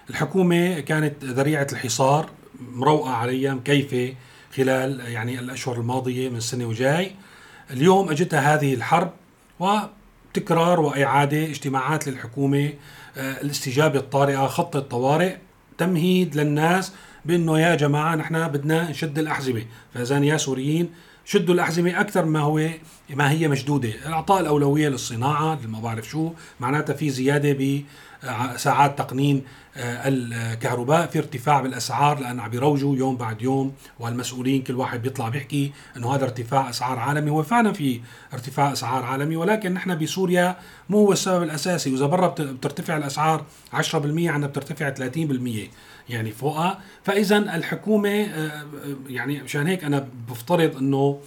الحكومة 0.10 0.80
كانت 0.80 1.24
ذريعة 1.24 1.68
الحصار 1.72 2.30
مروقة 2.60 3.10
عليها 3.10 3.54
مكيفة 3.54 4.16
خلال 4.56 5.00
يعني 5.00 5.40
الأشهر 5.40 5.76
الماضية 5.76 6.30
من 6.30 6.38
السنة 6.38 6.66
وجاي. 6.66 7.12
اليوم 7.72 8.10
أجتها 8.10 8.56
هذه 8.56 8.74
الحرب 8.74 9.12
وتكرار 10.38 10.80
وإعادة 10.80 11.44
اجتماعات 11.44 12.08
للحكومة 12.08 12.74
آه، 13.18 13.42
الاستجابة 13.42 14.00
الطارئة 14.00 14.48
خط 14.48 14.76
الطوارئ 14.76 15.36
تمهيد 15.78 16.36
للناس 16.36 16.94
بأنه 17.26 17.60
يا 17.60 17.76
جماعة 17.76 18.16
نحن 18.16 18.48
بدنا 18.48 18.90
نشد 18.90 19.20
الأحزمة. 19.20 19.66
فإذا 19.94 20.18
يا 20.18 20.38
سوريين 20.38 20.90
شدوا 21.26 21.54
الأحزمة 21.54 22.00
أكثر 22.00 22.26
ما 22.26 22.40
هو 22.40 22.70
ما 23.10 23.32
هي 23.32 23.48
مشدودة. 23.48 23.90
إعطاء 24.08 24.42
الأولوية 24.42 24.90
للصناعة 24.90 25.60
ما 25.68 25.80
بعرف 25.80 26.10
شو 26.10 26.32
معناتها 26.60 26.94
في 26.94 27.10
زيادة 27.10 27.54
بساعات 28.24 28.98
تقنين 28.98 29.44
آه، 29.78 30.02
الكهرباء 30.08 31.08
في 31.08 31.20
ارتفاع 31.20 31.62
بالأسعار 31.62 32.20
لأن 32.20 32.40
عم 32.40 32.50
بيروجوا 32.50 32.96
يوم 32.96 33.18
بعد 33.18 33.42
يوم 33.42 33.74
والمسؤولين 34.00 34.64
كل 34.64 34.76
واحد 34.76 35.02
بيطلع 35.02 35.30
بيحكي 35.30 35.72
إنه 35.98 36.16
هذا 36.16 36.24
ارتفاع 36.24 36.70
أسعار 36.70 37.00
عالمي. 37.00 37.32
هو 37.32 37.44
فعلا 37.44 37.74
في 37.74 38.02
ارتفاع 38.34 38.72
أسعار 38.72 39.04
عالمي 39.04 39.36
ولكن 39.36 39.74
نحن 39.74 39.98
بسوريا 39.98 40.58
مو 40.90 40.98
هو 40.98 41.12
السبب 41.12 41.44
الأساسي. 41.44 41.92
وإذا 41.92 42.06
برا 42.06 42.28
بترتفع 42.28 42.98
الأسعار 42.98 43.46
10% 43.74 43.96
عندنا 43.96 44.48
بترتفع 44.48 44.90
30% 44.90 45.70
يعني 46.10 46.32
فوقها. 46.32 46.80
فاذا 47.04 47.38
الحكومة 47.38 48.10
آه، 48.10 48.48
آه، 48.48 48.66
يعني 49.08 49.42
مشان 49.42 49.68
هيك 49.68 49.84
أنا 49.84 50.08
بفترض 50.30 50.78
إنه 50.78 51.20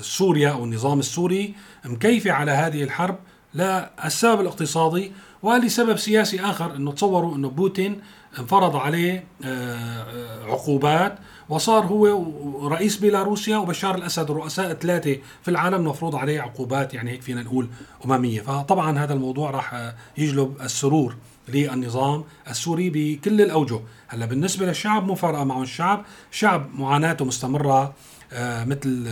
سوريا 0.00 0.50
أو 0.50 0.64
النظام 0.64 0.98
السوري 0.98 1.54
مكيفة 1.84 2.30
على 2.30 2.50
هذه 2.50 2.82
الحرب. 2.82 3.18
للسبب 3.54 4.40
الاقتصادي 4.40 5.12
ولسبب 5.42 5.96
سياسي 5.96 6.40
آخر 6.40 6.76
إنه 6.76 6.92
تصوروا 6.92 7.36
إنه 7.36 7.48
بوتين 7.48 8.00
انفرض 8.38 8.76
عليه 8.76 9.24
آه، 9.44 9.46
آه، 9.46 10.44
عقوبات 10.44 11.18
وصار 11.48 11.84
هو 11.84 12.68
رئيس 12.68 12.96
بيلاروسيا 12.96 13.56
وبشار 13.56 13.94
الأسد 13.94 14.30
الرؤساء 14.30 14.70
الثلاثه 14.70 15.18
في 15.42 15.50
العالم 15.50 15.86
مفروض 15.86 16.16
عليه 16.16 16.40
عقوبات 16.40 16.94
يعني 16.94 17.10
هيك 17.10 17.22
فينا 17.22 17.42
نقول 17.42 17.68
أممية. 18.04 18.40
فطبعا 18.40 18.98
هذا 18.98 19.14
الموضوع 19.14 19.50
راح 19.50 19.92
يجلب 20.18 20.56
السرور 20.60 21.16
للنظام 21.48 22.24
السوري 22.48 22.90
بكل 22.90 23.40
الأوجه. 23.40 23.80
هلأ 24.08 24.26
بالنسبة 24.26 24.66
للشعب 24.66 25.06
مو 25.06 25.14
فارقة 25.14 25.44
معه 25.44 25.62
الشعب. 25.62 26.04
شعب 26.30 26.68
معاناته 26.74 27.24
مستمرة 27.24 27.94
آه، 28.32 28.64
مثل 28.64 29.08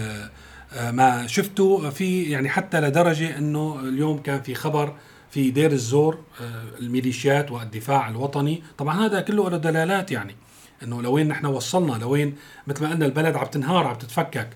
ما 0.91 1.27
شفتوا 1.27 1.91
في 1.91 2.23
يعني 2.23 2.49
حتى 2.49 2.81
لدرجة 2.81 3.39
إنه 3.39 3.81
اليوم 3.81 4.19
كان 4.19 4.43
في 4.43 4.55
خبر 4.55 4.95
في 5.31 5.51
دير 5.51 5.73
الزور 5.73 6.19
آه، 6.41 6.65
الميليشيات 6.81 7.51
والدفاع 7.51 8.09
الوطني. 8.09 8.63
طبعا 8.79 9.07
هذا 9.07 9.21
كله 9.21 9.51
له 9.51 9.57
دلالات 9.57 10.11
يعني 10.11 10.37
إنه 10.83 11.03
لوين 11.03 11.29
نحن 11.29 11.47
وصلنا 11.47 11.93
لوين 11.93 12.37
مثل 12.67 12.83
ما 12.83 12.91
قلنا 12.91 13.07
البلد 13.07 13.37
عم 13.37 13.47
تنهار 13.47 13.87
عم 13.87 13.95
تتفكك. 13.95 14.51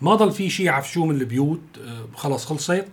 ما 0.00 0.14
ضل 0.14 0.32
في 0.32 0.50
شيء 0.50 0.68
عفشوه 0.68 1.06
من 1.06 1.20
البيوت 1.20 1.60
آه، 1.84 2.06
خلص 2.14 2.46
خلصت. 2.46 2.84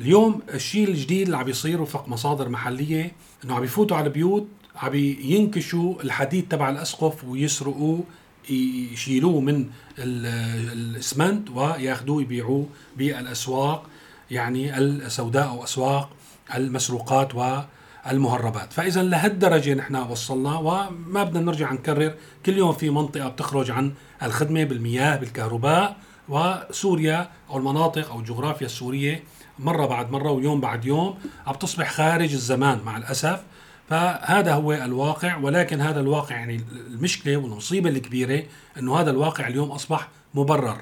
اليوم 0.00 0.40
الشيء 0.54 0.88
الجديد 0.88 1.22
اللي 1.22 1.36
عم 1.36 1.44
بيصير 1.44 1.82
وفق 1.82 2.08
مصادر 2.08 2.48
محلية 2.48 3.12
إنه 3.44 3.54
عم 3.54 3.64
يفوتوا 3.64 3.96
على 3.96 4.06
البيوت 4.06 4.48
عم 4.76 4.94
ينكشوا 4.94 6.02
الحديد 6.02 6.48
تبع 6.48 6.70
الأسقف 6.70 7.24
ويسرقوه 7.24 8.04
يشيلوه 8.50 9.40
من 9.40 9.66
الاسمنت 9.98 11.50
وياخذوه 11.50 12.22
يبيعوه 12.22 12.66
بالأسواق 12.96 13.86
يعني 14.30 14.78
السوداء 14.78 15.48
أو 15.48 15.64
أسواق. 15.64 16.10
المسروقات 16.54 17.32
والمهربات. 17.34 18.72
فإذا 18.72 19.02
لهالدرجة 19.02 19.74
نحن 19.74 19.96
وصلنا 19.96 20.56
وما 20.58 21.24
بدنا 21.24 21.40
نرجع 21.40 21.72
نكرر 21.72 22.14
كل 22.46 22.58
يوم 22.58 22.72
في 22.72 22.90
منطقة 22.90 23.28
بتخرج 23.28 23.70
عن 23.70 23.92
الخدمة 24.22 24.64
بالمياه 24.64 25.16
بالكهرباء 25.16 25.96
وسوريا 26.28 27.28
أو 27.50 27.58
المناطق 27.58 28.10
أو 28.10 28.20
الجغرافيا 28.20 28.66
السورية 28.66 29.22
مرة 29.58 29.86
بعد 29.86 30.10
مرة 30.10 30.30
ويوم 30.30 30.60
بعد 30.60 30.84
يوم 30.84 31.18
عم 31.46 31.54
تصبح 31.54 31.92
خارج 31.92 32.32
الزمان 32.32 32.80
مع 32.84 32.96
الأسف. 32.96 33.42
فهذا 33.88 34.54
هو 34.54 34.72
الواقع 34.72 35.36
ولكن 35.36 35.80
هذا 35.80 36.00
الواقع 36.00 36.36
يعني 36.36 36.60
المشكلة 36.86 37.36
والمصيبة 37.36 37.90
الكبيرة 37.90 38.42
إنه 38.78 39.00
هذا 39.00 39.10
الواقع 39.10 39.48
اليوم 39.48 39.70
أصبح 39.70 40.08
مبرر. 40.34 40.80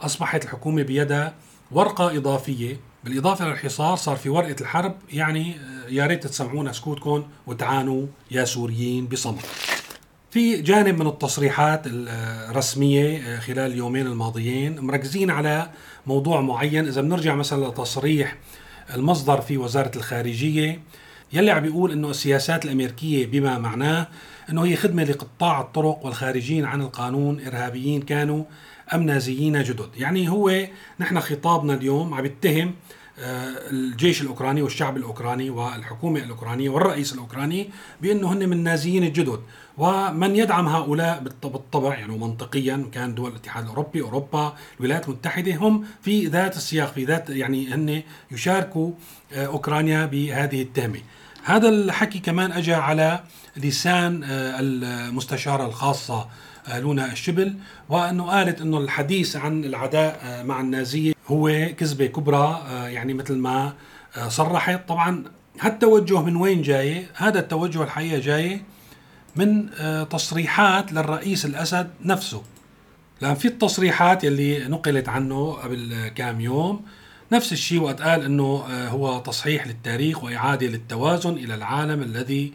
أصبحت 0.00 0.44
الحكومة 0.44 0.82
بيدها 0.82 1.34
ورقة 1.70 2.16
إضافية 2.16 2.80
بالإضافة 3.08 3.48
للحصار 3.48 3.96
صار 3.96 4.16
في 4.16 4.28
ورقة 4.28 4.56
الحرب 4.60 4.94
يعني 5.12 5.54
آه، 5.54 5.90
يا 5.90 6.06
ريت 6.06 6.26
تسمعونا 6.26 6.72
سكوتكم 6.72 7.24
وتعانوا 7.46 8.06
يا 8.30 8.44
سوريين 8.44 9.06
بصمت. 9.06 9.44
في 10.30 10.62
جانب 10.62 10.98
من 11.00 11.06
التصريحات 11.06 11.82
الرسمية 11.86 13.16
آه، 13.16 13.40
خلال 13.40 13.72
اليومين 13.72 14.06
الماضيين 14.06 14.80
مركزين 14.80 15.30
على 15.30 15.70
موضوع 16.06 16.40
معين. 16.40 16.86
إذا 16.86 17.00
بنرجع 17.00 17.34
مثلا 17.34 17.66
لتصريح 17.66 18.36
المصدر 18.94 19.40
في 19.40 19.56
وزارة 19.56 19.92
الخارجية 19.96 20.80
يلي 21.32 21.50
عم 21.50 21.62
بيقول 21.62 21.92
إنه 21.92 22.10
السياسات 22.10 22.64
الأمريكية 22.64 23.26
بما 23.26 23.58
معناه 23.58 24.08
إنه 24.50 24.64
هي 24.64 24.76
خدمة 24.76 25.04
لقطاع 25.04 25.60
الطرق 25.60 26.04
والخارجين 26.04 26.64
عن 26.64 26.80
القانون 26.80 27.46
إرهابيين 27.46 28.02
كانوا 28.02 28.44
ام 28.94 29.02
نازيين 29.02 29.62
جدد، 29.62 29.88
يعني 29.96 30.28
هو 30.28 30.66
نحن 31.00 31.20
خطابنا 31.20 31.74
اليوم 31.74 32.14
عم 32.14 32.26
يتهم 32.26 32.68
آه، 32.68 32.97
الجيش 33.20 34.22
الأوكراني 34.22 34.62
والشعب 34.62 34.96
الأوكراني 34.96 35.50
والحكومة 35.50 36.20
الأوكرانية 36.20 36.68
والرئيس 36.68 37.12
الأوكراني 37.12 37.70
بأنه 38.02 38.32
هن 38.32 38.48
من 38.48 38.52
النازيين 38.52 39.04
الجدد. 39.04 39.40
ومن 39.78 40.36
يدعم 40.36 40.66
هؤلاء 40.66 41.24
بالطبع 41.42 41.94
يعني 41.94 42.18
منطقيا 42.18 42.86
كان 42.92 43.14
دول 43.14 43.30
الاتحاد 43.30 43.64
الأوروبي 43.64 44.00
أوروبا 44.00 44.54
الولايات 44.80 45.08
المتحدة 45.08 45.56
هم 45.56 45.84
في 46.02 46.26
ذات 46.26 46.56
السياق 46.56 46.92
في 46.92 47.04
ذات 47.04 47.30
يعني 47.30 47.74
هن 47.74 48.02
يشاركوا 48.30 48.92
آه، 49.32 49.46
أوكرانيا 49.46 50.06
بهذه 50.06 50.62
التهمة. 50.62 51.00
هذا 51.44 51.68
الحكي 51.68 52.18
كمان 52.18 52.52
اجى 52.52 52.74
على 52.74 53.20
لسان 53.56 54.24
آه، 54.24 54.60
المستشارة 54.60 55.66
الخاصة 55.66 56.28
لونا 56.74 57.12
الشبل 57.12 57.54
وأنه 57.88 58.24
قالت 58.30 58.60
إنه 58.60 58.78
الحديث 58.78 59.36
عن 59.36 59.64
العداء 59.64 60.42
مع 60.44 60.60
النازيه 60.60 61.12
هو 61.28 61.68
كذبة 61.76 62.06
كبرى 62.06 62.62
آه، 62.68 62.88
يعني 62.88 63.14
مثل 63.14 63.36
ما 63.36 63.72
آه، 64.16 64.28
صرحت. 64.28 64.88
طبعا 64.88 65.24
هالتوجه 65.60 66.22
من 66.22 66.36
وين 66.36 66.62
جاي؟ 66.62 67.06
هذا 67.14 67.38
التوجه 67.38 67.82
الحقيقة 67.82 68.18
جاي 68.18 68.62
من 69.36 69.68
آه، 69.74 70.02
تصريحات 70.04 70.92
للرئيس 70.92 71.44
الأسد 71.44 71.90
نفسه. 72.04 72.42
لأن 73.20 73.34
في 73.34 73.48
التصريحات 73.48 74.24
يلي 74.24 74.68
نقلت 74.68 75.08
عنه 75.08 75.52
قبل 75.52 76.08
كام 76.14 76.40
يوم 76.40 76.82
نفس 77.32 77.52
الشيء 77.52 77.80
وقت 77.80 78.02
قال 78.02 78.24
إنه 78.24 78.64
هو 78.88 79.18
تصحيح 79.18 79.66
للتاريخ 79.66 80.24
وإعادة 80.24 80.66
للتوازن 80.66 81.32
إلى 81.32 81.54
العالم 81.54 82.02
الذي 82.02 82.52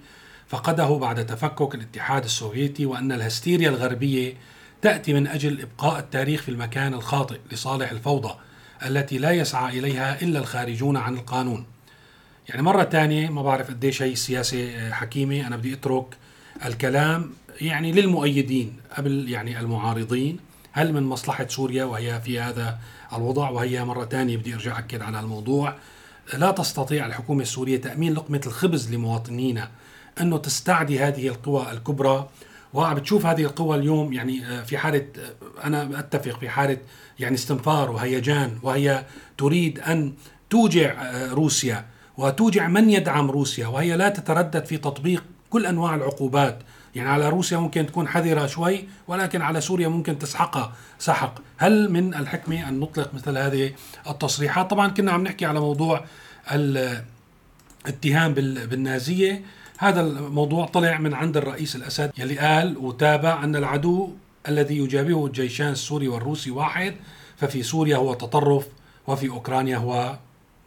فقده 0.47 0.97
بعد 0.97 1.25
تفكك 1.25 1.75
الاتحاد 1.75 2.23
السوفيتي 2.23 2.85
وأن 2.85 3.11
الهستيريا 3.11 3.69
الغربية 3.69 4.33
تأتي 4.81 5.13
من 5.13 5.27
أجل 5.27 5.61
إبقاء 5.61 5.99
التاريخ 5.99 6.41
في 6.41 6.49
المكان 6.49 6.93
الخاطئ 6.93 7.39
لصالح 7.51 7.91
الفوضى. 7.91 8.35
التي 8.85 9.17
لا 9.17 9.31
يسعى 9.31 9.79
إليها 9.79 10.21
إلا 10.21 10.39
الخارجون 10.39 10.97
عن 10.97 11.13
القانون. 11.13 11.65
يعني 12.49 12.61
مرة 12.61 12.83
ثانية 12.83 13.29
ما 13.29 13.41
بعرف 13.41 13.69
قديش 13.69 14.01
هي 14.01 14.11
السياسة 14.11 14.69
آه، 14.75 14.91
حكيمة 14.91 15.47
أنا 15.47 15.57
بدي 15.57 15.73
أترك 15.73 16.17
الكلام 16.65 17.33
يعني 17.61 17.91
للمؤيدين 17.91 18.77
قبل 18.97 19.29
يعني 19.29 19.59
المعارضين. 19.59 20.39
هل 20.71 20.93
من 20.93 21.03
مصلحة 21.03 21.47
سوريا 21.47 21.85
وهي 21.85 22.21
في 22.21 22.39
هذا 22.39 22.79
الوضع؟ 23.13 23.49
وهي 23.49 23.85
مرة 23.85 24.05
ثانية 24.05 24.37
بدي 24.37 24.53
أرجع 24.53 24.79
أكد 24.79 25.01
على 25.01 25.19
الموضوع. 25.19 25.75
لا 26.33 26.51
تستطيع 26.51 27.05
الحكومة 27.05 27.41
السورية 27.41 27.81
تأمين 27.81 28.13
لقمة 28.13 28.41
الخبز 28.45 28.93
لمواطنينا 28.93 29.69
أنه 30.21 30.37
تستعدي 30.37 30.99
هذه 30.99 31.27
القوى 31.27 31.71
الكبرى 31.71 32.29
وبتشوف 32.73 33.25
هذه 33.25 33.43
القوى 33.43 33.77
اليوم 33.77 34.13
يعني 34.13 34.45
آه، 34.45 34.63
في 34.63 34.77
حالة 34.77 35.05
آه، 35.17 35.67
أنا 35.67 35.99
أتفق 35.99 36.39
في 36.39 36.49
حالة 36.49 36.77
يعني 37.19 37.35
استنفار 37.35 37.91
وهيجان 37.91 38.59
وهي 38.63 39.05
تريد 39.37 39.79
أن 39.79 40.13
توجع 40.49 41.01
آه، 41.01 41.33
روسيا 41.33 41.85
وتوجع 42.17 42.67
من 42.67 42.89
يدعم 42.89 43.31
روسيا 43.31 43.67
وهي 43.67 43.97
لا 43.97 44.09
تتردد 44.09 44.65
في 44.65 44.77
تطبيق 44.77 45.23
كل 45.49 45.65
أنواع 45.65 45.95
العقوبات. 45.95 46.59
يعني 46.95 47.09
على 47.09 47.29
روسيا 47.29 47.57
ممكن 47.57 47.85
تكون 47.85 48.07
حذرة 48.07 48.45
شوي 48.45 48.83
ولكن 49.07 49.41
على 49.41 49.61
سوريا 49.61 49.87
ممكن 49.87 50.19
تسحقها 50.19 50.73
سحق. 50.99 51.39
هل 51.57 51.91
من 51.91 52.13
الحكمة 52.13 52.69
أن 52.69 52.79
نطلق 52.79 53.13
مثل 53.13 53.37
هذه 53.37 53.71
التصريحات؟ 54.09 54.69
طبعا 54.69 54.87
كنا 54.87 55.11
عم 55.11 55.23
نحكي 55.23 55.45
على 55.45 55.59
موضوع 55.59 56.05
الاتهام 56.51 58.33
بالنازية. 58.33 59.43
هذا 59.77 60.01
الموضوع 60.01 60.65
طلع 60.65 60.97
من 60.97 61.13
عند 61.13 61.37
الرئيس 61.37 61.75
الأسد 61.75 62.11
يلي 62.17 62.39
قال 62.39 62.77
وتابع 62.77 63.43
أن 63.43 63.55
العدو 63.55 64.09
الذي 64.47 64.77
يجابهه 64.77 65.25
الجيشان 65.25 65.69
السوري 65.69 66.07
والروسي 66.07 66.51
واحد 66.51 66.95
ففي 67.37 67.63
سوريا 67.63 67.97
هو 67.97 68.13
تطرف 68.13 68.67
وفي 69.07 69.29
أوكرانيا 69.29 69.77
هو 69.77 70.15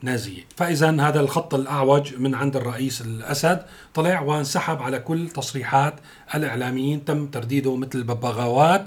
نازيه، 0.03 0.45
فاذا 0.57 1.01
هذا 1.01 1.21
الخط 1.21 1.55
الأعوج 1.55 2.15
من 2.15 2.35
عند 2.35 2.57
الرئيس 2.57 3.01
الأسد 3.01 3.63
طلع 3.95 4.21
وانسحب 4.21 4.83
على 4.83 4.99
كل 4.99 5.29
تصريحات 5.29 5.95
الإعلاميين. 6.35 7.05
تم 7.05 7.27
ترديده 7.27 7.77
مثل 7.77 7.99
الببغاوات 7.99 8.87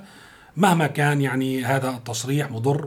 مهما 0.58 0.88
كان 0.88 1.22
يعني 1.22 1.66
هذا 1.66 1.90
التصريح 1.90 2.52
مضر 2.52 2.86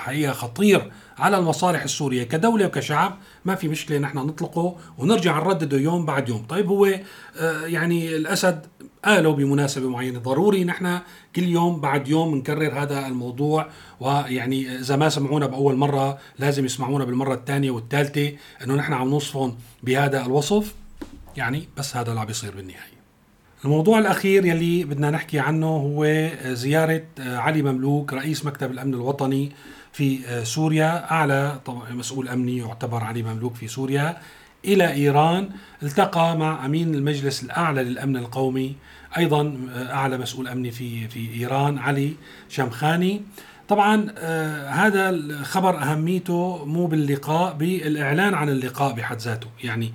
وحقيقه 0.00 0.32
خطير 0.32 0.92
على 1.18 1.38
المصالح 1.38 1.82
السورية 1.82 2.22
كدولة 2.22 2.66
وكشعب. 2.66 3.18
ما 3.44 3.54
في 3.54 3.68
مشكلة 3.68 3.98
نحن 3.98 4.18
نطلقه 4.18 4.76
ونرجع 4.98 5.38
نردده 5.38 5.76
يوم 5.78 6.06
بعد 6.06 6.28
يوم، 6.28 6.46
طيب 6.48 6.68
هو 6.68 6.86
آه، 6.86 7.66
يعني 7.66 8.16
الأسد 8.16 8.66
قالوا 9.04 9.32
بمناسبة 9.32 9.88
معينة 9.88 10.18
ضروري 10.18 10.64
نحن 10.64 10.98
كل 11.36 11.42
يوم 11.42 11.80
بعد 11.80 12.08
يوم 12.08 12.34
نكرر 12.34 12.82
هذا 12.82 13.06
الموضوع. 13.06 13.68
ويعني 14.00 14.78
إذا 14.78 14.96
ما 14.96 15.08
سمعونا 15.08 15.46
بأول 15.46 15.76
مرة 15.76 16.18
لازم 16.38 16.64
يسمعونا 16.64 17.04
بالمرة 17.04 17.34
الثانية 17.34 17.70
والثالثة 17.70 18.32
أنه 18.64 18.74
نحن 18.74 18.92
عم 18.92 19.08
نوصفهم 19.08 19.56
بهذا 19.82 20.26
الوصف. 20.26 20.74
يعني 21.36 21.68
بس 21.76 21.96
هذا 21.96 22.08
اللي 22.08 22.20
عم 22.20 22.26
بيصير 22.26 22.56
بالنهاية. 22.56 23.00
الموضوع 23.64 23.98
الأخير 23.98 24.44
يلي 24.46 24.84
بدنا 24.84 25.10
نحكي 25.10 25.38
عنه 25.38 25.66
هو 25.66 26.28
زيارة 26.44 27.02
علي 27.18 27.62
مملوك 27.62 28.12
رئيس 28.12 28.46
مكتب 28.46 28.70
الأمن 28.70 28.94
الوطني 28.94 29.52
في 29.92 30.20
سوريا 30.44 31.10
أعلى 31.10 31.60
مسؤول 31.90 32.28
أمني 32.28 32.58
يعتبر 32.58 33.04
علي 33.04 33.22
مملوك 33.22 33.54
في 33.54 33.68
سوريا 33.68 34.16
إلى 34.64 34.92
إيران 34.92 35.48
التقى 35.82 36.36
مع 36.36 36.66
أمين 36.66 36.94
المجلس 36.94 37.42
الأعلى 37.42 37.84
للأمن 37.84 38.16
القومي 38.16 38.76
أيضا 39.18 39.68
آه، 39.72 39.92
أعلى 39.92 40.18
مسؤول 40.18 40.48
أمني 40.48 40.70
في, 40.70 41.08
في 41.08 41.34
إيران 41.34 41.78
علي 41.78 42.14
شمخاني. 42.48 43.22
طبعا 43.68 44.12
آه 44.18 44.68
هذا 44.68 45.10
الخبر 45.10 45.82
أهميته 45.82 46.64
مو 46.64 46.86
باللقاء 46.86 47.54
بالإعلان 47.54 48.34
عن 48.34 48.48
اللقاء 48.48 48.94
بحد 48.94 49.18
ذاته. 49.18 49.46
يعني 49.64 49.92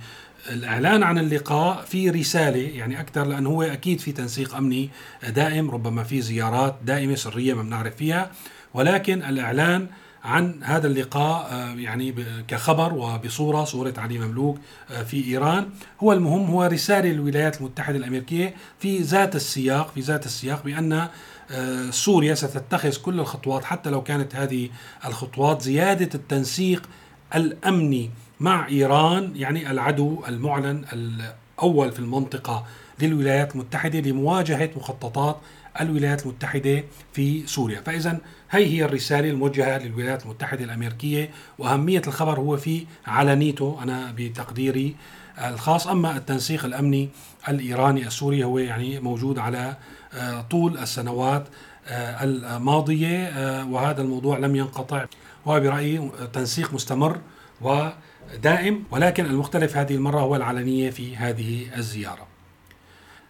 الإعلان 0.50 1.04
عن 1.04 1.18
اللقاء 1.18 1.82
في 1.82 2.10
رسالة 2.10 2.78
يعني 2.78 3.00
أكثر 3.00 3.24
لأنه 3.24 3.50
هو 3.50 3.64
أكيد 3.64 4.00
في 4.00 4.12
تنسيق 4.12 4.56
أمني 4.56 4.90
دائم 5.28 5.72
ربما 5.72 6.04
في 6.04 6.22
زيارات 6.22 6.76
دائمة 6.86 7.16
سرية 7.16 7.54
ما 7.54 7.64
بنعرف 7.64 7.96
فيها. 7.96 8.32
ولكن 8.76 9.24
الإعلان 9.24 9.88
عن 10.24 10.64
هذا 10.64 10.88
اللقاء 10.88 11.48
آه، 11.52 11.74
يعني 11.76 12.16
كخبر 12.48 12.94
وبصورة 12.94 13.64
صورة 13.64 13.94
علي 13.98 14.18
مملوك 14.18 14.58
آه، 14.92 15.04
في 15.04 15.26
إيران. 15.26 15.70
هو 16.04 16.14
المهم 16.14 16.52
هو 16.52 16.64
رسالة 16.64 17.10
للولايات 17.10 17.58
المتحدة 17.58 17.98
الأمريكية 17.98 18.56
في 18.80 18.98
ذات 18.98 19.36
السياق 19.36 19.92
في 19.94 20.02
ذات 20.02 20.26
السياق 20.26 20.64
بأن 20.64 21.08
آه، 21.52 21.90
سوريا 21.90 22.36
ستتخذ 22.36 22.96
كل 22.96 23.20
الخطوات 23.20 23.64
حتى 23.64 23.90
لو 23.90 24.04
كانت 24.04 24.36
هذه 24.36 24.70
الخطوات 25.06 25.62
زيادة 25.62 26.10
التنسيق 26.16 26.90
الأمني 27.36 28.10
مع 28.40 28.68
إيران 28.68 29.32
يعني 29.36 29.72
العدو 29.72 30.24
المعلن 30.28 30.86
الأول 30.94 31.92
في 31.92 32.00
المنطقة 32.00 32.66
للولايات 33.02 33.56
المتحدة 33.56 34.00
لمواجهة 34.00 34.70
مخططات 34.76 35.38
الولايات 35.82 36.24
المتحدة 36.24 36.84
في 37.14 37.48
سوريا، 37.48 37.82
فإذا 37.82 38.20
هي 38.52 38.66
هي 38.66 38.86
الرسالة 38.86 39.30
الموجهة 39.30 39.78
للولايات 39.78 40.24
المتحدة 40.24 40.64
الأمريكية 40.64 41.30
وأهمية 41.58 42.02
الخبر 42.08 42.40
هو 42.40 42.58
في 42.58 42.86
علنيته 43.08 43.80
أنا 43.84 44.14
بتقديري 44.18 44.96
الخاص. 45.44 45.88
أما 45.88 46.18
التنسيق 46.18 46.66
الأمني 46.66 47.10
الإيراني 47.50 48.08
السوري 48.08 48.44
هو 48.44 48.58
يعني 48.58 49.00
موجود 49.00 49.40
على 49.40 49.78
آه، 50.14 50.42
طول 50.42 50.78
السنوات 50.78 51.48
آه، 51.88 52.24
الماضية 52.24 53.28
آه، 53.28 53.70
وهذا 53.70 54.02
الموضوع 54.02 54.38
لم 54.38 54.56
ينقطع. 54.56 55.06
وبرأيي 55.46 56.12
تنسيق 56.34 56.74
مستمر 56.74 57.20
ودائم 57.62 58.84
ولكن 58.92 59.26
المختلف 59.26 59.78
هذه 59.78 59.96
المرة 59.96 60.20
هو 60.20 60.36
العلنية 60.36 60.90
في 60.90 61.18
هذه 61.18 61.78
الزيارة. 61.78 62.35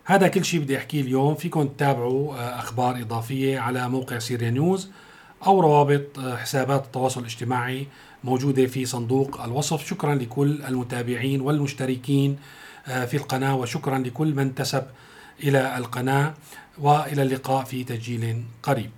هذا 0.08 0.28
كل 0.28 0.46
شيء 0.46 0.60
بدي 0.60 0.78
أحكيه 0.78 1.02
اليوم. 1.02 1.36
فيكم 1.36 1.68
تتابعوا 1.68 2.36
آه، 2.36 2.60
أخبار 2.60 3.02
إضافية 3.02 3.60
على 3.60 3.89
موقع 3.89 4.20
سيريا 4.20 4.50
نيوز 4.50 4.91
أو 5.46 5.60
روابط 5.60 6.20
آه، 6.20 6.36
حسابات 6.36 6.86
التواصل 6.86 7.20
الاجتماعي 7.20 7.88
موجودة 8.24 8.65
في 8.65 8.86
صندوق 8.86 9.41
الوصف. 9.41 9.88
شكرا 9.88 10.15
لكل 10.15 10.63
المتابعين 10.63 11.41
والمشتركين 11.41 12.38
آه، 12.88 13.06
في 13.06 13.18
القناة 13.18 13.56
وشكرا 13.56 13.98
لكل 13.98 14.34
من 14.34 14.39
انتسب 14.39 14.84
إلى 15.44 15.78
القناة. 15.78 16.34
وإلى 16.78 17.22
اللقاء 17.22 17.63
في 17.63 17.84
تسجيل 17.84 18.44
قريب. 18.63 18.91